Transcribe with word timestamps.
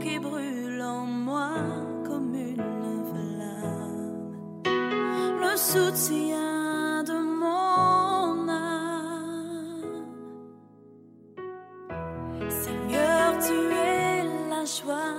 qui 0.00 0.18
brûle 0.18 0.82
en 0.82 1.06
moi 1.06 1.50
comme 2.06 2.34
une 2.34 3.04
flamme. 3.10 4.62
Le 5.40 5.56
soutien 5.56 7.02
de 7.04 7.18
mon 7.40 8.48
âme. 8.48 9.80
Seigneur, 12.48 13.38
tu 13.38 13.58
es 13.74 14.24
la 14.50 14.64
joie 14.64 15.16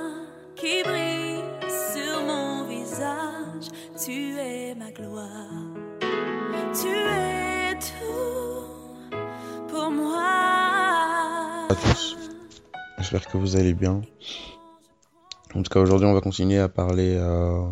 qui 0.55 0.83
brille 0.83 1.43
sur 1.91 2.21
mon 2.25 2.65
visage. 2.65 3.67
Tu 4.05 4.37
es 4.37 4.75
ma 4.75 4.91
gloire. 4.91 5.62
Que 13.19 13.37
vous 13.37 13.57
allez 13.57 13.75
bien. 13.75 14.01
En 15.53 15.61
tout 15.61 15.69
cas, 15.69 15.79
aujourd'hui, 15.79 16.07
on 16.07 16.15
va 16.15 16.21
continuer 16.21 16.57
à 16.57 16.67
parler 16.67 17.15
euh, 17.15 17.63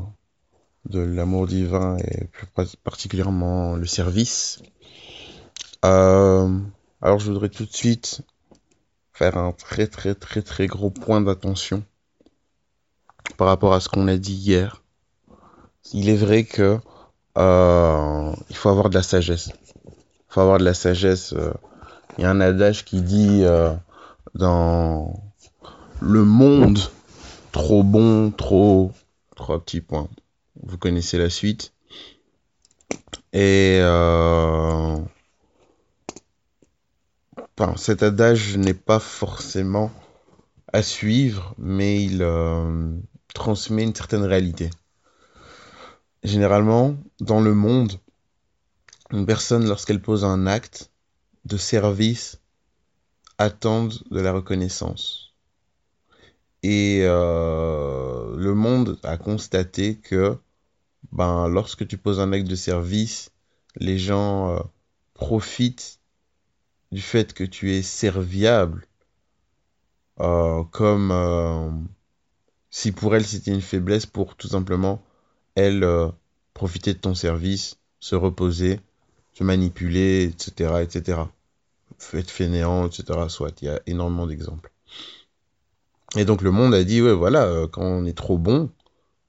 de 0.85 0.99
l'amour 0.99 1.47
divin 1.47 1.97
et 1.97 2.25
plus 2.25 2.45
particulièrement 2.83 3.75
le 3.75 3.87
service. 3.87 4.61
Euh, 5.83 6.59
alors, 7.01 7.17
je 7.17 7.31
voudrais 7.31 7.49
tout 7.49 7.65
de 7.65 7.73
suite 7.73 8.21
faire 9.13 9.35
un 9.35 9.51
très 9.51 9.87
très 9.87 10.13
très 10.13 10.43
très 10.43 10.67
gros 10.67 10.91
point 10.91 11.21
d'attention 11.21 11.83
par 13.37 13.47
rapport 13.47 13.73
à 13.73 13.79
ce 13.79 13.89
qu'on 13.89 14.07
a 14.07 14.17
dit 14.17 14.35
hier. 14.35 14.83
Il 15.91 16.07
est 16.07 16.17
vrai 16.17 16.43
que 16.43 16.77
euh, 17.39 18.31
il 18.51 18.55
faut 18.55 18.69
avoir 18.69 18.91
de 18.91 18.95
la 18.95 19.03
sagesse. 19.03 19.49
Il 19.87 20.33
faut 20.33 20.41
avoir 20.41 20.59
de 20.59 20.65
la 20.65 20.75
sagesse. 20.75 21.33
Il 22.19 22.21
y 22.21 22.25
a 22.25 22.29
un 22.29 22.41
adage 22.41 22.85
qui 22.85 23.01
dit 23.01 23.43
dans 24.35 25.30
le 26.01 26.25
monde 26.25 26.79
trop 27.51 27.83
bon, 27.83 28.31
trop 28.31 28.91
trois 29.35 29.59
petits 29.63 29.81
points. 29.81 30.09
Vous 30.63 30.77
connaissez 30.77 31.17
la 31.17 31.29
suite. 31.29 31.73
Et 33.33 33.77
euh, 33.81 34.97
cet 37.77 38.03
adage 38.03 38.57
n'est 38.57 38.73
pas 38.73 38.99
forcément 38.99 39.91
à 40.73 40.81
suivre, 40.83 41.53
mais 41.57 42.03
il 42.03 42.21
euh, 42.21 42.95
transmet 43.33 43.83
une 43.83 43.95
certaine 43.95 44.23
réalité. 44.23 44.69
Généralement, 46.23 46.95
dans 47.19 47.41
le 47.41 47.53
monde, 47.53 47.99
une 49.11 49.25
personne, 49.25 49.67
lorsqu'elle 49.67 50.01
pose 50.01 50.25
un 50.25 50.47
acte 50.47 50.91
de 51.45 51.57
service, 51.57 52.39
attendent 53.37 54.03
de 54.11 54.19
la 54.19 54.31
reconnaissance. 54.31 55.30
Et 56.63 57.01
euh, 57.03 58.35
le 58.37 58.53
monde 58.53 58.99
a 59.03 59.17
constaté 59.17 59.97
que 59.97 60.37
ben, 61.11 61.47
lorsque 61.47 61.87
tu 61.87 61.97
poses 61.97 62.19
un 62.19 62.31
acte 62.33 62.47
de 62.47 62.55
service, 62.55 63.31
les 63.75 63.97
gens 63.97 64.55
euh, 64.55 64.59
profitent 65.13 65.99
du 66.91 67.01
fait 67.01 67.33
que 67.33 67.43
tu 67.43 67.73
es 67.73 67.81
serviable, 67.81 68.85
euh, 70.19 70.63
comme 70.65 71.87
si 72.69 72.91
pour 72.91 73.15
elle 73.15 73.25
c'était 73.25 73.51
une 73.51 73.61
faiblesse 73.61 74.05
pour 74.05 74.35
tout 74.35 74.49
simplement 74.49 75.01
elle 75.55 75.85
profiter 76.53 76.93
de 76.93 76.99
ton 76.99 77.15
service, 77.15 77.77
se 77.99 78.15
reposer, 78.15 78.79
se 79.33 79.43
manipuler, 79.43 80.23
etc., 80.23 80.81
etc 80.81 81.23
être 82.13 82.31
fainéant, 82.31 82.87
etc. 82.87 83.19
Soit, 83.29 83.61
il 83.61 83.65
y 83.65 83.69
a 83.69 83.79
énormément 83.87 84.27
d'exemples. 84.27 84.71
Et 86.15 86.25
donc 86.25 86.41
le 86.41 86.51
monde 86.51 86.73
a 86.73 86.83
dit, 86.83 87.01
ouais, 87.01 87.13
voilà, 87.13 87.43
euh, 87.45 87.67
quand 87.67 87.83
on 87.83 88.05
est 88.05 88.17
trop 88.17 88.37
bon, 88.37 88.69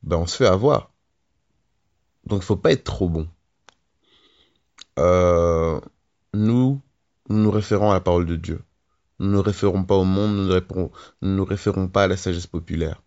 ben 0.02 0.16
on 0.16 0.26
se 0.26 0.36
fait 0.36 0.46
avoir. 0.46 0.90
Donc 2.26 2.42
il 2.42 2.44
faut 2.44 2.56
pas 2.56 2.72
être 2.72 2.84
trop 2.84 3.08
bon. 3.08 3.28
Euh, 4.98 5.80
nous, 6.34 6.80
nous 7.28 7.38
nous 7.38 7.50
référons 7.50 7.90
à 7.90 7.94
la 7.94 8.00
parole 8.00 8.26
de 8.26 8.36
Dieu. 8.36 8.62
Nous 9.18 9.28
ne 9.28 9.32
nous 9.34 9.42
référons 9.42 9.84
pas 9.84 9.94
au 9.94 10.04
monde, 10.04 10.34
nous 10.34 10.48
ne 10.48 10.60
nous 11.22 11.36
nous 11.36 11.44
référons 11.44 11.88
pas 11.88 12.04
à 12.04 12.08
la 12.08 12.16
sagesse 12.16 12.46
populaire. 12.46 13.02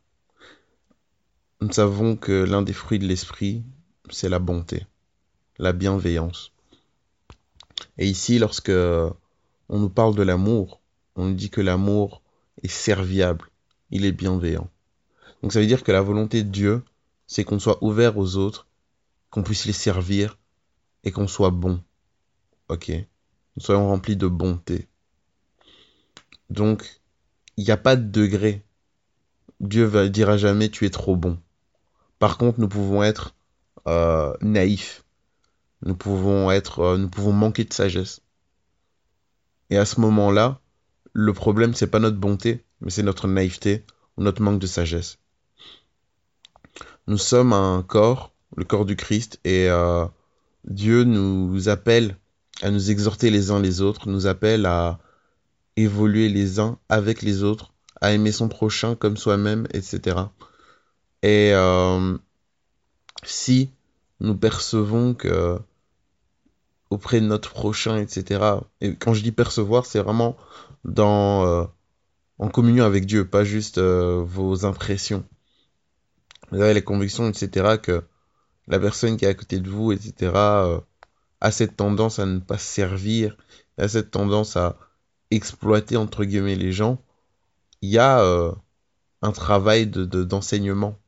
Nous 1.61 1.71
savons 1.71 2.15
que 2.15 2.43
l'un 2.43 2.61
des 2.61 2.73
fruits 2.73 2.99
de 2.99 3.07
l'esprit, 3.07 3.63
c'est 4.09 4.29
la 4.29 4.39
bonté, 4.39 4.85
la 5.57 5.73
bienveillance. 5.73 6.51
Et 7.97 8.07
ici, 8.07 8.39
lorsque 8.39 8.71
on 8.71 9.79
nous 9.79 9.89
parle 9.89 10.15
de 10.15 10.23
l'amour, 10.23 10.79
on 11.15 11.25
nous 11.25 11.33
dit 11.33 11.49
que 11.49 11.61
l'amour 11.61 12.21
est 12.63 12.67
serviable, 12.69 13.49
il 13.91 14.05
est 14.05 14.11
bienveillant. 14.11 14.69
Donc 15.41 15.53
ça 15.53 15.59
veut 15.59 15.67
dire 15.67 15.83
que 15.83 15.91
la 15.91 16.01
volonté 16.01 16.43
de 16.43 16.49
Dieu, 16.49 16.83
c'est 17.27 17.43
qu'on 17.43 17.59
soit 17.59 17.83
ouvert 17.83 18.17
aux 18.17 18.37
autres, 18.37 18.67
qu'on 19.29 19.43
puisse 19.43 19.65
les 19.65 19.73
servir 19.73 20.37
et 21.03 21.11
qu'on 21.11 21.27
soit 21.27 21.51
bon. 21.51 21.81
Ok? 22.69 22.89
Nous 22.89 23.63
soyons 23.63 23.87
remplis 23.87 24.17
de 24.17 24.27
bonté. 24.27 24.87
Donc, 26.49 27.01
il 27.57 27.63
n'y 27.63 27.71
a 27.71 27.77
pas 27.77 27.95
de 27.95 28.03
degré. 28.03 28.63
Dieu 29.59 29.85
va 29.85 30.07
dira 30.09 30.37
jamais 30.37 30.69
tu 30.69 30.85
es 30.85 30.89
trop 30.89 31.15
bon. 31.15 31.39
Par 32.19 32.37
contre, 32.37 32.59
nous 32.59 32.67
pouvons 32.67 33.03
être 33.03 33.35
euh, 33.87 34.33
naïfs. 34.41 35.03
Nous 35.83 35.95
pouvons 35.95 36.51
être, 36.51 36.79
euh, 36.79 36.97
nous 36.97 37.09
pouvons 37.09 37.31
manquer 37.31 37.63
de 37.63 37.73
sagesse. 37.73 38.21
Et 39.69 39.77
à 39.77 39.85
ce 39.85 40.01
moment-là, 40.01 40.59
le 41.13 41.33
problème, 41.33 41.73
c'est 41.73 41.87
pas 41.87 41.99
notre 41.99 42.17
bonté, 42.17 42.64
mais 42.81 42.89
c'est 42.89 43.03
notre 43.03 43.27
naïveté 43.27 43.85
ou 44.17 44.23
notre 44.23 44.41
manque 44.41 44.59
de 44.59 44.67
sagesse. 44.67 45.17
Nous 47.07 47.17
sommes 47.17 47.53
un 47.53 47.83
corps, 47.83 48.33
le 48.55 48.65
corps 48.65 48.85
du 48.85 48.95
Christ, 48.95 49.39
et 49.43 49.69
euh, 49.69 50.05
Dieu 50.65 51.03
nous 51.03 51.69
appelle 51.69 52.17
à 52.61 52.71
nous 52.71 52.89
exhorter 52.89 53.29
les 53.29 53.51
uns 53.51 53.59
les 53.59 53.81
autres, 53.81 54.09
nous 54.09 54.27
appelle 54.27 54.65
à 54.65 54.99
évoluer 55.75 56.29
les 56.29 56.59
uns 56.59 56.79
avec 56.89 57.21
les 57.21 57.43
autres, 57.43 57.73
à 58.01 58.13
aimer 58.13 58.31
son 58.31 58.47
prochain 58.47 58.95
comme 58.95 59.17
soi-même, 59.17 59.67
etc. 59.73 60.17
Et 61.21 61.51
euh, 61.53 62.17
si 63.23 63.71
nous 64.19 64.35
percevons 64.35 65.13
que 65.13 65.59
auprès 66.89 67.19
de 67.19 67.25
notre 67.25 67.51
prochain, 67.51 67.97
etc. 67.97 68.59
Et 68.81 68.95
quand 68.95 69.13
je 69.13 69.23
dis 69.23 69.31
percevoir, 69.31 69.85
c'est 69.85 69.99
vraiment 69.99 70.37
dans 70.85 71.45
euh, 71.45 71.65
en 72.39 72.47
communion 72.49 72.85
avec 72.85 73.05
Dieu, 73.05 73.27
pas 73.29 73.43
juste 73.43 73.77
euh, 73.77 74.23
vos 74.25 74.65
impressions. 74.65 75.25
Vous 76.49 76.59
avez 76.59 76.73
les 76.73 76.83
convictions, 76.83 77.29
etc. 77.29 77.77
que 77.77 78.03
la 78.67 78.79
personne 78.79 79.17
qui 79.17 79.25
est 79.25 79.29
à 79.29 79.33
côté 79.35 79.59
de 79.59 79.69
vous, 79.69 79.91
etc. 79.93 80.65
euh, 80.65 80.81
a 81.41 81.51
cette 81.51 81.77
tendance 81.77 82.19
à 82.19 82.25
ne 82.27 82.39
pas 82.39 82.57
servir, 82.59 83.37
a 83.77 83.87
cette 83.87 84.11
tendance 84.11 84.57
à 84.57 84.77
exploiter 85.31 85.97
entre 85.97 86.25
guillemets 86.25 86.55
les 86.55 86.71
gens. 86.73 87.01
Il 87.81 87.89
y 87.91 87.99
a 87.99 88.21
euh, 88.21 88.53
un 89.23 89.31
travail 89.33 89.87
de 89.87 90.05
de- 90.05 90.23
d'enseignement. 90.25 90.99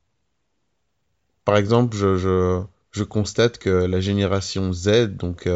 Par 1.46 1.58
exemple, 1.58 1.96
je, 1.98 2.62
je 2.92 3.04
constate 3.04 3.58
que 3.58 3.70
la 3.70 4.00
génération 4.00 4.72
Z, 4.74 5.08
donc 5.18 5.50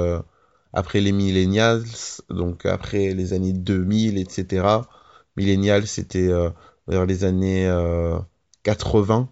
après 0.73 1.01
les 1.01 1.11
millennials, 1.11 1.83
donc 2.29 2.65
après 2.65 3.13
les 3.13 3.33
années 3.33 3.53
2000, 3.53 4.17
etc. 4.17 4.89
Millennials, 5.37 5.87
c'était 5.87 6.27
euh, 6.27 6.49
vers 6.87 7.05
les 7.05 7.23
années 7.23 7.67
euh, 7.67 8.19
80. 8.63 9.29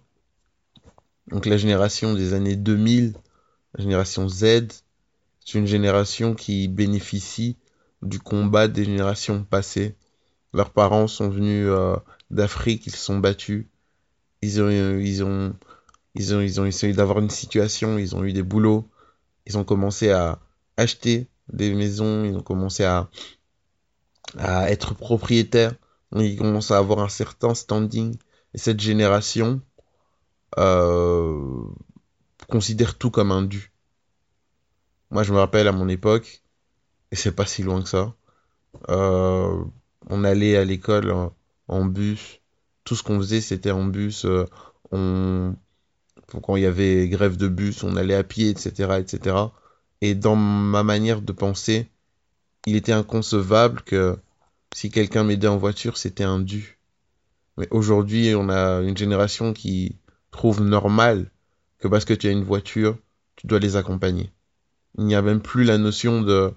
Donc 1.28 1.46
la 1.46 1.56
génération 1.56 2.14
des 2.14 2.32
années 2.34 2.56
2000, 2.56 3.14
la 3.74 3.82
génération 3.84 4.28
Z, 4.28 4.68
c'est 5.44 5.58
une 5.58 5.66
génération 5.66 6.34
qui 6.34 6.68
bénéficie 6.68 7.56
du 8.02 8.18
combat 8.18 8.68
des 8.68 8.84
générations 8.84 9.44
passées. 9.44 9.94
Leurs 10.52 10.70
parents 10.70 11.06
sont 11.06 11.28
venus 11.28 11.66
euh, 11.68 11.96
d'Afrique, 12.30 12.86
ils 12.86 12.92
se 12.92 12.98
sont 13.04 13.18
battus. 13.18 13.66
Ils 14.42 14.60
ont, 14.62 14.70
ils 14.70 15.22
ont, 15.22 15.54
ils 16.14 16.34
ont, 16.34 16.40
ils 16.40 16.60
ont 16.60 16.64
essayé 16.66 16.92
d'avoir 16.92 17.18
une 17.18 17.30
situation, 17.30 17.98
ils 17.98 18.16
ont 18.16 18.24
eu 18.24 18.32
des 18.32 18.42
boulots, 18.42 18.88
ils 19.46 19.58
ont 19.58 19.64
commencé 19.64 20.10
à 20.10 20.40
acheter 20.76 21.28
des 21.52 21.74
maisons, 21.74 22.24
ils 22.24 22.36
ont 22.36 22.42
commencé 22.42 22.84
à, 22.84 23.08
à 24.38 24.70
être 24.70 24.94
propriétaires, 24.94 25.74
ils 26.16 26.36
commencent 26.36 26.70
à 26.70 26.78
avoir 26.78 27.00
un 27.00 27.08
certain 27.08 27.54
standing. 27.54 28.16
Et 28.54 28.58
cette 28.58 28.80
génération 28.80 29.60
euh, 30.58 31.64
considère 32.48 32.98
tout 32.98 33.10
comme 33.10 33.30
un 33.32 33.42
dû. 33.42 33.72
Moi, 35.10 35.22
je 35.22 35.32
me 35.32 35.38
rappelle 35.38 35.68
à 35.68 35.72
mon 35.72 35.88
époque, 35.88 36.42
et 37.10 37.16
c'est 37.16 37.32
pas 37.32 37.46
si 37.46 37.62
loin 37.62 37.82
que 37.82 37.88
ça, 37.88 38.14
euh, 38.88 39.64
on 40.08 40.24
allait 40.24 40.56
à 40.56 40.64
l'école 40.64 41.10
en, 41.10 41.34
en 41.68 41.84
bus, 41.84 42.40
tout 42.84 42.96
ce 42.96 43.02
qu'on 43.02 43.18
faisait, 43.18 43.40
c'était 43.40 43.70
en 43.72 43.84
bus, 43.84 44.24
euh, 44.24 44.46
on 44.92 45.54
quand 46.42 46.56
il 46.56 46.62
y 46.62 46.66
avait 46.66 47.08
grève 47.08 47.36
de 47.36 47.48
bus, 47.48 47.82
on 47.82 47.96
allait 47.96 48.14
à 48.14 48.22
pied, 48.24 48.50
etc., 48.50 48.98
etc. 49.00 49.36
Et 50.00 50.14
dans 50.14 50.36
ma 50.36 50.82
manière 50.82 51.22
de 51.22 51.32
penser, 51.32 51.88
il 52.66 52.76
était 52.76 52.92
inconcevable 52.92 53.82
que 53.82 54.16
si 54.74 54.90
quelqu'un 54.90 55.24
m'aidait 55.24 55.48
en 55.48 55.56
voiture, 55.56 55.96
c'était 55.96 56.24
un 56.24 56.40
dû. 56.40 56.78
Mais 57.56 57.68
aujourd'hui, 57.70 58.34
on 58.34 58.48
a 58.48 58.80
une 58.80 58.96
génération 58.96 59.52
qui 59.52 59.96
trouve 60.30 60.62
normal 60.62 61.30
que 61.78 61.88
parce 61.88 62.04
que 62.04 62.14
tu 62.14 62.28
as 62.28 62.30
une 62.30 62.44
voiture, 62.44 62.96
tu 63.36 63.46
dois 63.46 63.58
les 63.58 63.76
accompagner. 63.76 64.32
Il 64.98 65.04
n'y 65.04 65.14
a 65.14 65.22
même 65.22 65.40
plus 65.40 65.64
la 65.64 65.78
notion 65.78 66.22
de 66.22 66.52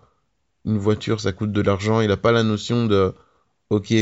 une 0.65 0.77
voiture, 0.77 1.19
ça 1.19 1.33
coûte 1.33 1.51
de 1.51 1.61
l'argent. 1.61 2.01
Il 2.01 2.07
n'a 2.07 2.17
pas 2.17 2.31
la 2.31 2.43
notion 2.43 2.85
de, 2.85 3.13
ok, 3.69 3.93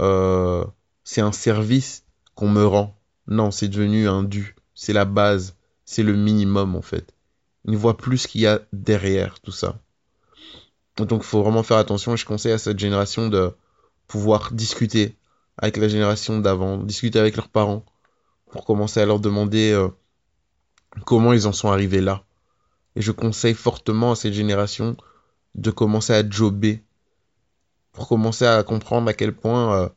euh, 0.00 0.64
c'est 1.02 1.20
un 1.20 1.32
service 1.32 2.04
qu'on 2.34 2.48
me 2.48 2.64
rend. 2.64 2.98
Non, 3.26 3.50
c'est 3.50 3.68
devenu 3.68 4.08
un 4.08 4.22
dû. 4.22 4.54
C'est 4.74 4.92
la 4.92 5.04
base. 5.04 5.56
C'est 5.84 6.02
le 6.02 6.14
minimum, 6.14 6.76
en 6.76 6.82
fait. 6.82 7.14
Il 7.64 7.72
ne 7.72 7.76
voit 7.76 7.96
plus 7.96 8.18
ce 8.18 8.28
qu'il 8.28 8.42
y 8.42 8.46
a 8.46 8.60
derrière 8.72 9.40
tout 9.40 9.52
ça. 9.52 9.78
Donc, 10.96 11.22
il 11.22 11.26
faut 11.26 11.42
vraiment 11.42 11.62
faire 11.62 11.78
attention. 11.78 12.14
Et 12.14 12.16
je 12.16 12.26
conseille 12.26 12.52
à 12.52 12.58
cette 12.58 12.78
génération 12.78 13.28
de 13.28 13.52
pouvoir 14.06 14.52
discuter 14.52 15.16
avec 15.56 15.76
la 15.76 15.88
génération 15.88 16.38
d'avant, 16.38 16.78
discuter 16.78 17.18
avec 17.18 17.36
leurs 17.36 17.48
parents, 17.48 17.84
pour 18.50 18.64
commencer 18.64 19.00
à 19.00 19.06
leur 19.06 19.20
demander 19.20 19.72
euh, 19.72 19.88
comment 21.04 21.32
ils 21.32 21.46
en 21.46 21.52
sont 21.52 21.70
arrivés 21.70 22.00
là. 22.00 22.24
Et 22.96 23.02
je 23.02 23.12
conseille 23.12 23.54
fortement 23.54 24.12
à 24.12 24.16
cette 24.16 24.32
génération 24.32 24.96
de 25.54 25.70
commencer 25.70 26.12
à 26.12 26.28
jobber, 26.28 26.82
pour 27.92 28.08
commencer 28.08 28.46
à 28.46 28.62
comprendre 28.62 29.08
à 29.08 29.14
quel 29.14 29.34
point 29.34 29.74
euh, 29.76 29.88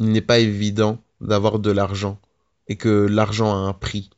il 0.00 0.10
n'est 0.10 0.20
pas 0.20 0.38
évident 0.38 0.98
d'avoir 1.20 1.58
de 1.58 1.70
l'argent 1.70 2.20
et 2.68 2.76
que 2.76 2.88
l'argent 2.88 3.52
a 3.52 3.68
un 3.68 3.72
prix, 3.72 4.10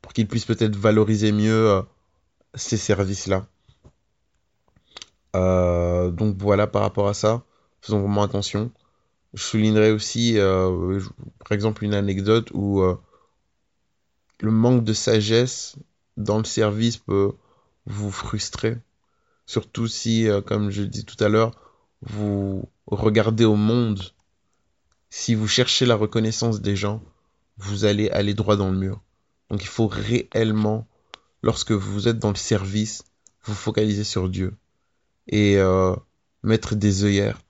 pour 0.00 0.12
qu'ils 0.12 0.26
puissent 0.26 0.46
peut-être 0.46 0.76
valoriser 0.76 1.32
mieux 1.32 1.68
euh, 1.70 1.82
ces 2.54 2.76
services-là. 2.76 3.46
Donc 5.34 6.36
voilà 6.38 6.66
par 6.66 6.82
rapport 6.82 7.08
à 7.08 7.14
ça, 7.14 7.42
faisons 7.80 8.00
vraiment 8.00 8.22
attention. 8.22 8.70
Je 9.34 9.42
soulignerai 9.42 9.92
aussi, 9.92 10.38
euh, 10.38 11.00
par 11.38 11.52
exemple, 11.52 11.84
une 11.84 11.94
anecdote 11.94 12.50
où 12.52 12.82
euh, 12.82 12.96
le 14.40 14.50
manque 14.50 14.84
de 14.84 14.92
sagesse 14.92 15.76
dans 16.16 16.38
le 16.38 16.44
service 16.44 16.96
peut 16.96 17.32
vous 17.86 18.10
frustrer. 18.10 18.76
Surtout 19.46 19.86
si, 19.86 20.28
euh, 20.28 20.40
comme 20.40 20.70
je 20.70 20.82
dis 20.82 21.04
tout 21.04 21.22
à 21.22 21.28
l'heure, 21.28 21.52
vous 22.02 22.68
regardez 22.86 23.44
au 23.44 23.56
monde. 23.56 24.02
Si 25.10 25.34
vous 25.34 25.48
cherchez 25.48 25.86
la 25.86 25.94
reconnaissance 25.94 26.60
des 26.60 26.76
gens, 26.76 27.02
vous 27.56 27.84
allez 27.84 28.10
aller 28.10 28.34
droit 28.34 28.56
dans 28.56 28.70
le 28.70 28.78
mur. 28.78 29.00
Donc 29.48 29.62
il 29.62 29.68
faut 29.68 29.88
réellement, 29.88 30.86
lorsque 31.42 31.72
vous 31.72 32.08
êtes 32.08 32.18
dans 32.18 32.30
le 32.30 32.36
service, 32.36 33.04
vous 33.44 33.54
focaliser 33.54 34.04
sur 34.04 34.28
Dieu 34.28 34.56
et 35.30 35.58
mettre 36.42 36.74
des 36.74 37.04
œillères 37.04 37.40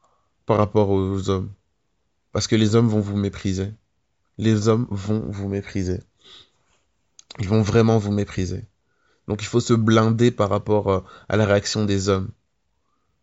par 0.47 0.59
rapport 0.59 0.91
aux 0.91 1.29
hommes. 1.29 1.53
Parce 2.33 2.47
que 2.47 2.57
les 2.57 2.75
hommes 2.75 2.89
vont 2.89 3.01
vous 3.01 3.17
mépriser. 3.17 3.73
Les 4.39 4.69
hommes 4.69 4.87
vont 4.91 5.21
vous 5.29 5.49
mépriser. 5.49 6.01
Ils 7.39 7.49
vont 7.49 7.63
vraiment 7.63 7.99
vous 7.99 8.13
mépriser. 8.13 8.65
Donc 9.29 9.43
il 9.43 9.47
faut 9.47 9.61
se 9.61 9.75
blinder 9.75 10.31
par 10.31 10.49
rapport 10.51 10.91
euh, 10.91 11.01
à 11.29 11.37
la 11.37 11.47
réaction 11.47 11.85
des 11.85 12.09
hommes. 12.09 12.31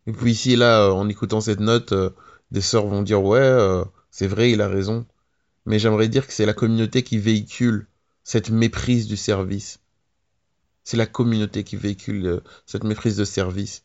Et 0.06 0.14
puis 0.14 0.32
ici, 0.32 0.56
là, 0.56 0.86
euh, 0.86 0.92
en 0.92 1.10
écoutant 1.10 1.42
cette 1.42 1.60
note, 1.60 1.92
euh, 1.92 2.12
des 2.52 2.62
sœurs 2.62 2.88
vont 2.88 3.02
dire 3.02 3.22
ouais, 3.22 3.84
c'est 4.10 4.28
vrai, 4.28 4.52
il 4.52 4.62
a 4.62 4.70
raison. 4.70 5.06
Mais 5.66 5.80
j'aimerais 5.80 6.08
dire 6.08 6.26
que 6.26 6.32
c'est 6.32 6.46
la 6.46 6.54
communauté 6.54 7.04
qui 7.04 7.18
véhicule 7.18 7.88
cette 8.24 8.50
méprise 8.50 9.08
du 9.08 9.18
service. 9.18 9.80
C'est 10.86 10.96
la 10.96 11.08
communauté 11.08 11.66
qui 11.66 11.76
véhicule 11.76 12.42
cette 12.66 12.86
méprise 12.86 13.18
de 13.18 13.26
service. 13.26 13.84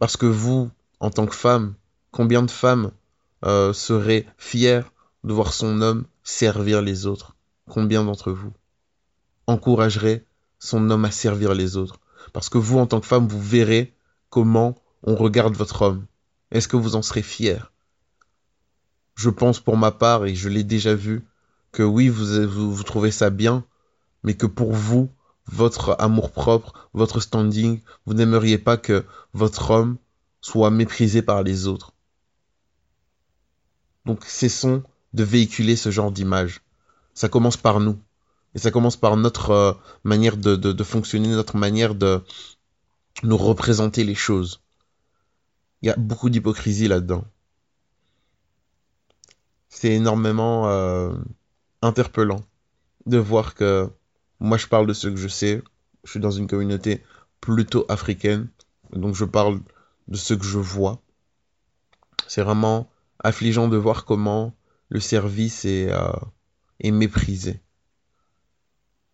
Parce 0.00 0.16
que 0.16 0.26
vous, 0.26 0.70
en 1.00 1.10
tant 1.10 1.26
que 1.26 1.34
femme, 1.34 1.74
combien 2.10 2.42
de 2.42 2.50
femmes 2.50 2.90
euh, 3.44 3.72
serait 3.72 4.26
fier 4.38 4.92
de 5.22 5.32
voir 5.32 5.52
son 5.52 5.80
homme 5.80 6.06
servir 6.22 6.82
les 6.82 7.06
autres? 7.06 7.36
Combien 7.68 8.04
d'entre 8.04 8.32
vous 8.32 8.52
encouragerait 9.46 10.24
son 10.58 10.90
homme 10.90 11.04
à 11.04 11.10
servir 11.10 11.54
les 11.54 11.76
autres? 11.76 12.00
Parce 12.32 12.48
que 12.48 12.58
vous, 12.58 12.78
en 12.78 12.86
tant 12.86 13.00
que 13.00 13.06
femme, 13.06 13.28
vous 13.28 13.40
verrez 13.40 13.94
comment 14.30 14.74
on 15.02 15.14
regarde 15.14 15.54
votre 15.54 15.82
homme. 15.82 16.06
Est-ce 16.50 16.68
que 16.68 16.76
vous 16.76 16.96
en 16.96 17.02
serez 17.02 17.22
fier 17.22 17.72
Je 19.14 19.30
pense 19.30 19.60
pour 19.60 19.76
ma 19.76 19.92
part, 19.92 20.24
et 20.24 20.34
je 20.34 20.48
l'ai 20.48 20.64
déjà 20.64 20.94
vu, 20.94 21.24
que 21.72 21.82
oui, 21.82 22.08
vous, 22.08 22.48
vous, 22.48 22.74
vous 22.74 22.82
trouvez 22.82 23.10
ça 23.10 23.30
bien, 23.30 23.64
mais 24.22 24.34
que 24.34 24.46
pour 24.46 24.72
vous, 24.72 25.10
votre 25.46 25.96
amour-propre, 25.98 26.88
votre 26.94 27.20
standing, 27.20 27.80
vous 28.06 28.14
n'aimeriez 28.14 28.58
pas 28.58 28.76
que 28.76 29.04
votre 29.32 29.70
homme 29.70 29.98
soit 30.40 30.70
méprisé 30.70 31.22
par 31.22 31.42
les 31.42 31.66
autres. 31.66 31.92
Donc 34.04 34.24
cessons 34.24 34.82
de 35.12 35.24
véhiculer 35.24 35.76
ce 35.76 35.90
genre 35.90 36.12
d'image. 36.12 36.60
Ça 37.14 37.28
commence 37.28 37.56
par 37.56 37.80
nous. 37.80 37.98
Et 38.54 38.58
ça 38.58 38.70
commence 38.70 38.96
par 38.96 39.16
notre 39.16 39.50
euh, 39.50 39.72
manière 40.04 40.36
de, 40.36 40.84
fonctionner, 40.84 41.28
notre 41.28 41.56
manière 41.56 41.94
de 41.94 42.22
nous 43.22 43.36
représenter 43.36 44.04
les 44.04 44.14
choses. 44.14 44.60
Il 45.82 45.88
y 45.88 45.90
a 45.90 45.96
beaucoup 45.96 46.30
d'hypocrisie 46.30 46.88
là-dedans. 46.88 47.24
C'est 49.68 49.92
énormément 49.92 50.68
euh, 50.68 51.12
interpellant 51.82 52.44
de 53.06 53.18
voir 53.18 53.54
que 53.54 53.90
moi 54.44 54.58
je 54.58 54.66
parle 54.66 54.86
de 54.86 54.92
ce 54.92 55.08
que 55.08 55.16
je 55.16 55.28
sais. 55.28 55.62
Je 56.04 56.10
suis 56.10 56.20
dans 56.20 56.30
une 56.30 56.46
communauté 56.46 57.02
plutôt 57.40 57.86
africaine. 57.88 58.48
Donc 58.92 59.14
je 59.14 59.24
parle 59.24 59.60
de 60.08 60.16
ce 60.16 60.34
que 60.34 60.44
je 60.44 60.58
vois. 60.58 61.02
C'est 62.28 62.42
vraiment 62.42 62.90
affligeant 63.18 63.68
de 63.68 63.76
voir 63.76 64.04
comment 64.04 64.54
le 64.90 65.00
service 65.00 65.64
est, 65.64 65.90
euh, 65.90 66.12
est 66.80 66.90
méprisé. 66.90 67.60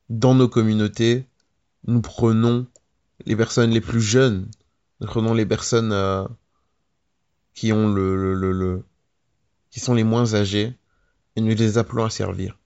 Dans 0.08 0.34
nos 0.34 0.48
communautés, 0.48 1.26
nous 1.86 2.00
prenons 2.00 2.66
les 3.24 3.36
personnes 3.36 3.70
les 3.70 3.80
plus 3.80 4.00
jeunes, 4.00 4.50
nous 5.00 5.06
prenons 5.06 5.32
les 5.32 5.46
personnes 5.46 5.92
euh, 5.92 6.26
qui 7.54 7.72
ont 7.72 7.88
le, 7.88 8.34
le, 8.34 8.52
le, 8.52 8.84
qui 9.70 9.78
sont 9.78 9.94
les 9.94 10.04
moins 10.04 10.34
âgées 10.34 10.74
et 11.36 11.40
nous 11.40 11.54
les 11.54 11.78
appelons 11.78 12.04
à 12.04 12.10
servir. 12.10 12.59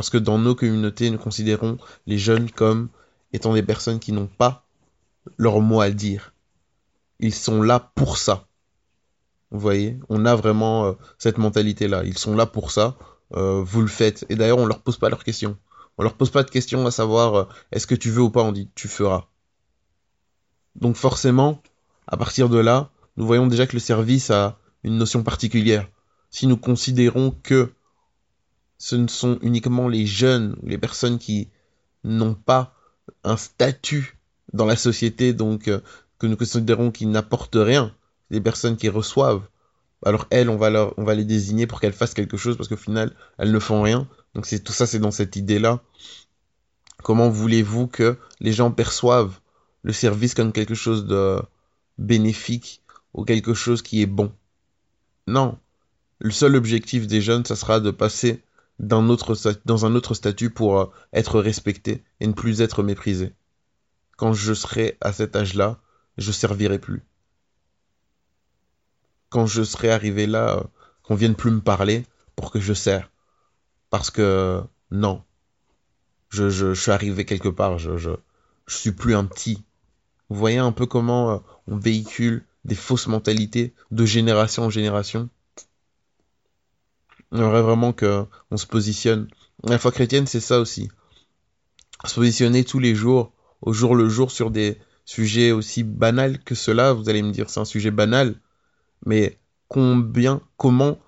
Parce 0.00 0.08
que 0.08 0.16
dans 0.16 0.38
nos 0.38 0.54
communautés, 0.54 1.10
nous 1.10 1.18
considérons 1.18 1.76
les 2.06 2.16
jeunes 2.16 2.50
comme 2.50 2.88
étant 3.34 3.52
des 3.52 3.62
personnes 3.62 3.98
qui 3.98 4.12
n'ont 4.12 4.28
pas 4.28 4.64
leur 5.36 5.60
mot 5.60 5.82
à 5.82 5.90
dire. 5.90 6.32
Ils 7.18 7.34
sont 7.34 7.60
là 7.60 7.92
pour 7.94 8.16
ça. 8.16 8.46
Vous 9.50 9.60
voyez, 9.60 10.00
on 10.08 10.24
a 10.24 10.34
vraiment 10.34 10.86
euh, 10.86 10.92
cette 11.18 11.36
mentalité-là. 11.36 12.04
Ils 12.04 12.16
sont 12.16 12.34
là 12.34 12.46
pour 12.46 12.70
ça. 12.70 12.96
Euh, 13.34 13.62
vous 13.62 13.82
le 13.82 13.88
faites. 13.88 14.24
Et 14.30 14.36
d'ailleurs, 14.36 14.56
on 14.56 14.64
leur 14.64 14.80
pose 14.80 14.96
pas 14.96 15.10
leurs 15.10 15.22
questions. 15.22 15.58
On 15.98 16.02
leur 16.02 16.14
pose 16.14 16.30
pas 16.30 16.44
de 16.44 16.50
questions 16.50 16.86
à 16.86 16.90
savoir 16.90 17.34
euh, 17.34 17.44
est-ce 17.70 17.86
que 17.86 17.94
tu 17.94 18.10
veux 18.10 18.22
ou 18.22 18.30
pas. 18.30 18.42
On 18.42 18.52
dit 18.52 18.70
tu 18.74 18.88
feras. 18.88 19.26
Donc 20.76 20.96
forcément, 20.96 21.60
à 22.06 22.16
partir 22.16 22.48
de 22.48 22.56
là, 22.56 22.88
nous 23.18 23.26
voyons 23.26 23.48
déjà 23.48 23.66
que 23.66 23.76
le 23.76 23.80
service 23.80 24.30
a 24.30 24.56
une 24.82 24.96
notion 24.96 25.22
particulière. 25.22 25.86
Si 26.30 26.46
nous 26.46 26.56
considérons 26.56 27.32
que 27.42 27.74
ce 28.80 28.96
ne 28.96 29.08
sont 29.08 29.38
uniquement 29.42 29.88
les 29.88 30.06
jeunes, 30.06 30.56
les 30.62 30.78
personnes 30.78 31.18
qui 31.18 31.50
n'ont 32.02 32.34
pas 32.34 32.74
un 33.24 33.36
statut 33.36 34.16
dans 34.54 34.64
la 34.64 34.74
société, 34.74 35.34
donc 35.34 35.70
que 36.18 36.26
nous 36.26 36.36
considérons 36.36 36.90
qu'ils 36.90 37.10
n'apportent 37.10 37.58
rien, 37.60 37.94
les 38.30 38.40
personnes 38.40 38.78
qui 38.78 38.88
reçoivent. 38.88 39.46
Alors 40.02 40.26
elles, 40.30 40.48
on 40.48 40.56
va, 40.56 40.70
leur, 40.70 40.98
on 40.98 41.04
va 41.04 41.14
les 41.14 41.26
désigner 41.26 41.66
pour 41.66 41.78
qu'elles 41.78 41.92
fassent 41.92 42.14
quelque 42.14 42.38
chose 42.38 42.56
parce 42.56 42.70
qu'au 42.70 42.78
final, 42.78 43.14
elles 43.36 43.52
ne 43.52 43.58
font 43.58 43.82
rien. 43.82 44.08
Donc 44.34 44.46
c'est 44.46 44.60
tout 44.60 44.72
ça, 44.72 44.86
c'est 44.86 44.98
dans 44.98 45.10
cette 45.10 45.36
idée-là. 45.36 45.82
Comment 47.02 47.28
voulez-vous 47.28 47.86
que 47.86 48.16
les 48.40 48.54
gens 48.54 48.70
perçoivent 48.70 49.40
le 49.82 49.92
service 49.92 50.32
comme 50.32 50.52
quelque 50.52 50.74
chose 50.74 51.04
de 51.04 51.38
bénéfique 51.98 52.80
ou 53.12 53.24
quelque 53.24 53.52
chose 53.52 53.82
qui 53.82 54.00
est 54.00 54.06
bon? 54.06 54.32
Non. 55.26 55.58
Le 56.18 56.30
seul 56.30 56.56
objectif 56.56 57.06
des 57.06 57.20
jeunes, 57.20 57.44
ça 57.44 57.56
sera 57.56 57.78
de 57.80 57.90
passer 57.90 58.42
autre, 58.88 59.36
dans 59.64 59.86
un 59.86 59.94
autre 59.94 60.14
statut 60.14 60.50
pour 60.50 60.78
euh, 60.78 60.86
être 61.12 61.40
respecté 61.40 62.04
et 62.20 62.26
ne 62.26 62.32
plus 62.32 62.60
être 62.60 62.82
méprisé. 62.82 63.34
Quand 64.16 64.32
je 64.32 64.54
serai 64.54 64.98
à 65.00 65.12
cet 65.12 65.36
âge-là, 65.36 65.78
je 66.18 66.32
servirai 66.32 66.78
plus 66.78 67.02
quand 69.30 69.46
je 69.46 69.62
serai 69.62 69.90
arrivé 69.90 70.26
là, 70.26 70.56
euh, 70.56 70.62
qu'on 71.02 71.14
vienne 71.14 71.34
plus 71.34 71.50
me 71.50 71.60
parler 71.60 72.04
pour 72.36 72.50
que 72.50 72.60
je 72.60 72.74
sers. 72.74 73.10
Parce 73.88 74.10
que 74.10 74.62
non, 74.90 75.22
je, 76.28 76.50
je, 76.50 76.74
suis 76.74 76.90
arrivé 76.90 77.24
quelque 77.24 77.48
part, 77.48 77.78
je, 77.78 77.96
je, 77.96 78.10
je 78.66 78.76
suis 78.76 78.92
plus 78.92 79.14
un 79.14 79.24
petit. 79.24 79.64
Vous 80.28 80.36
voyez 80.36 80.58
un 80.58 80.72
peu 80.72 80.86
comment 80.86 81.30
euh, 81.30 81.38
on 81.68 81.76
véhicule 81.76 82.44
des 82.64 82.74
fausses 82.74 83.06
mentalités 83.06 83.72
de 83.90 84.04
génération 84.04 84.64
en 84.64 84.70
génération? 84.70 85.30
Faudrait 87.32 87.62
vraiment 87.62 87.92
que 87.92 88.24
on 88.50 88.56
se 88.56 88.66
positionne. 88.66 89.28
La 89.64 89.78
foi 89.78 89.92
chrétienne, 89.92 90.26
c'est 90.26 90.40
ça 90.40 90.60
aussi. 90.60 90.88
Se 92.04 92.14
positionner 92.14 92.64
tous 92.64 92.78
les 92.78 92.94
jours, 92.94 93.32
au 93.60 93.72
jour 93.72 93.94
le 93.94 94.08
jour, 94.08 94.30
sur 94.30 94.50
des 94.50 94.78
sujets 95.04 95.52
aussi 95.52 95.82
banals 95.82 96.42
que 96.42 96.54
cela. 96.54 96.92
Vous 96.92 97.08
allez 97.08 97.22
me 97.22 97.30
dire, 97.30 97.50
c'est 97.50 97.60
un 97.60 97.64
sujet 97.64 97.90
banal 97.90 98.36
mais 99.06 99.38
combien, 99.68 100.40
comment 100.56 100.98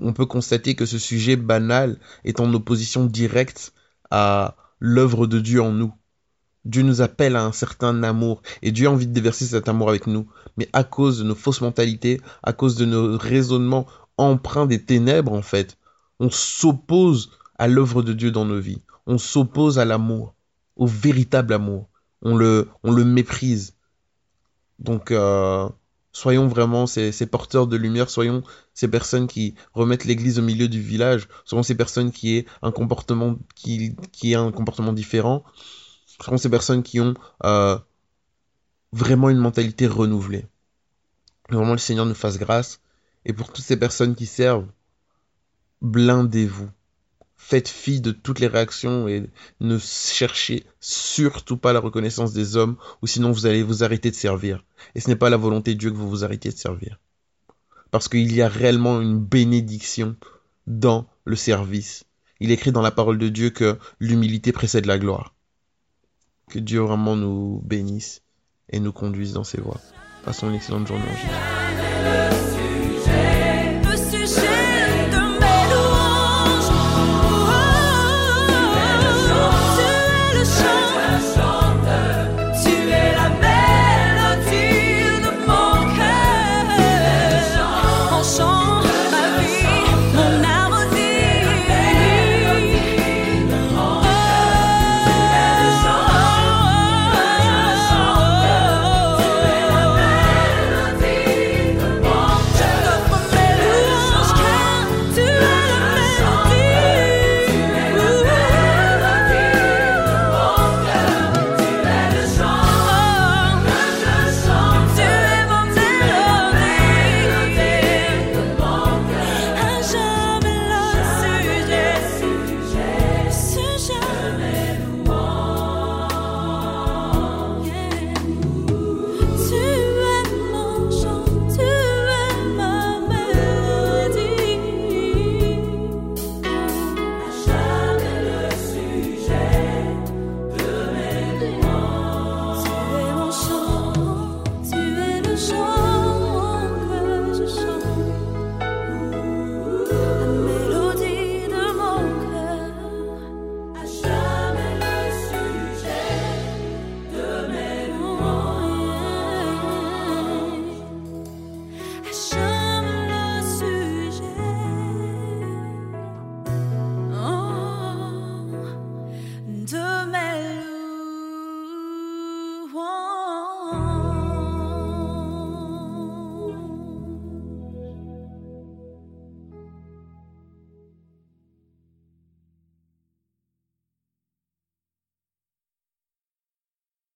on 0.00 0.12
peut 0.12 0.26
constater 0.26 0.74
que 0.74 0.86
ce 0.86 0.98
sujet 0.98 1.36
banal 1.36 1.98
est 2.24 2.40
en 2.40 2.52
opposition 2.52 3.06
directe 3.06 3.72
à 4.10 4.56
l'œuvre 4.80 5.26
de 5.26 5.40
Dieu 5.40 5.62
en 5.62 5.72
nous? 5.72 5.92
Dieu 6.64 6.82
nous 6.82 7.00
appelle 7.00 7.36
à 7.36 7.44
un 7.44 7.52
certain 7.52 8.02
amour 8.02 8.42
et 8.60 8.72
Dieu 8.72 8.88
a 8.88 8.90
envie 8.90 9.06
de 9.06 9.12
déverser 9.12 9.46
cet 9.46 9.68
amour 9.68 9.88
avec 9.88 10.06
nous. 10.06 10.28
Mais 10.56 10.68
à 10.72 10.82
cause 10.82 11.18
de 11.20 11.24
nos 11.24 11.34
fausses 11.34 11.60
mentalités, 11.60 12.20
à 12.42 12.52
cause 12.52 12.74
de 12.76 12.84
nos 12.84 13.16
raisonnements 13.16 13.86
empreints 14.18 14.66
des 14.66 14.82
ténèbres 14.82 15.32
en 15.32 15.42
fait, 15.42 15.78
on 16.20 16.30
s'oppose 16.30 17.30
à 17.58 17.68
l'œuvre 17.68 18.02
de 18.02 18.12
Dieu 18.12 18.30
dans 18.30 18.44
nos 18.44 18.60
vies. 18.60 18.82
On 19.06 19.18
s'oppose 19.18 19.78
à 19.78 19.84
l'amour, 19.84 20.34
au 20.76 20.86
véritable 20.86 21.54
amour. 21.54 21.88
On 22.22 22.36
le, 22.36 22.68
on 22.82 22.92
le 22.92 23.04
méprise. 23.04 23.74
Donc, 24.78 25.10
euh, 25.10 25.68
soyons 26.12 26.48
vraiment 26.48 26.86
ces, 26.86 27.26
porteurs 27.26 27.66
de 27.66 27.76
lumière, 27.76 28.10
soyons 28.10 28.42
ces 28.74 28.88
personnes 28.88 29.26
qui 29.26 29.54
remettent 29.74 30.06
l'église 30.06 30.38
au 30.38 30.42
milieu 30.42 30.68
du 30.68 30.80
village, 30.80 31.28
soyons 31.44 31.62
ces 31.62 31.74
personnes 31.74 32.10
qui 32.10 32.36
aient 32.36 32.46
un 32.62 32.72
comportement, 32.72 33.36
qui, 33.54 33.94
qui 34.12 34.34
un 34.34 34.50
comportement 34.50 34.92
différent, 34.92 35.44
soyons 36.06 36.38
ces 36.38 36.50
personnes 36.50 36.82
qui 36.82 37.00
ont 37.00 37.14
euh, 37.44 37.78
vraiment 38.92 39.28
une 39.28 39.38
mentalité 39.38 39.86
renouvelée. 39.86 40.46
Vraiment, 41.50 41.72
le 41.72 41.78
Seigneur 41.78 42.06
nous 42.06 42.14
fasse 42.14 42.38
grâce. 42.38 42.80
Et 43.26 43.32
pour 43.32 43.52
toutes 43.52 43.64
ces 43.64 43.76
personnes 43.76 44.14
qui 44.14 44.24
servent, 44.24 44.68
blindez-vous 45.82 46.70
faites 47.36 47.68
fi 47.68 48.00
de 48.00 48.12
toutes 48.12 48.40
les 48.40 48.46
réactions 48.46 49.08
et 49.08 49.28
ne 49.60 49.78
cherchez 49.78 50.64
surtout 50.80 51.56
pas 51.56 51.72
la 51.72 51.80
reconnaissance 51.80 52.32
des 52.32 52.56
hommes 52.56 52.76
ou 53.02 53.06
sinon 53.06 53.30
vous 53.30 53.46
allez 53.46 53.62
vous 53.62 53.84
arrêter 53.84 54.10
de 54.10 54.16
servir. 54.16 54.64
Et 54.94 55.00
ce 55.00 55.08
n'est 55.08 55.16
pas 55.16 55.28
la 55.28 55.36
volonté 55.36 55.74
de 55.74 55.78
Dieu 55.78 55.90
que 55.90 55.96
vous 55.96 56.08
vous 56.08 56.24
arrêtiez 56.24 56.50
de 56.50 56.56
servir. 56.56 56.98
Parce 57.90 58.08
qu'il 58.08 58.32
y 58.32 58.42
a 58.42 58.48
réellement 58.48 59.00
une 59.00 59.18
bénédiction 59.18 60.16
dans 60.66 61.06
le 61.24 61.36
service. 61.36 62.04
Il 62.40 62.50
écrit 62.50 62.72
dans 62.72 62.82
la 62.82 62.90
parole 62.90 63.18
de 63.18 63.28
Dieu 63.28 63.50
que 63.50 63.78
l'humilité 64.00 64.52
précède 64.52 64.86
la 64.86 64.98
gloire. 64.98 65.34
Que 66.50 66.58
Dieu 66.58 66.80
vraiment 66.80 67.16
nous 67.16 67.60
bénisse 67.64 68.22
et 68.70 68.80
nous 68.80 68.92
conduise 68.92 69.32
dans 69.32 69.44
ses 69.44 69.60
voies. 69.60 69.80
Passons 70.24 70.48
une 70.48 70.56
excellente 70.56 70.86
journée 70.86 71.04
en. 71.04 72.55
shame. 74.40 74.75